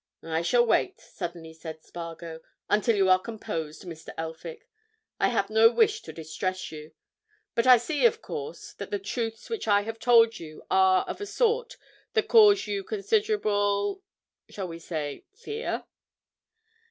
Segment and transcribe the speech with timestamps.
[0.23, 4.15] "I shall wait," suddenly said Spargo, "until you are composed, Mr.
[4.17, 4.67] Elphick.
[5.19, 6.93] I have no wish to distress you.
[7.53, 11.21] But I see, of course, that the truths which I have told you are of
[11.21, 11.77] a sort
[12.13, 15.83] that cause you considerable—shall we say fear?"